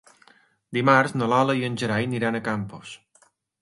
Dimarts 0.77 1.13
na 1.19 1.29
Lola 1.35 1.57
i 1.61 1.71
en 1.71 1.79
Gerai 1.85 2.11
iran 2.23 2.43
a 2.43 2.47
Campos. 2.53 2.99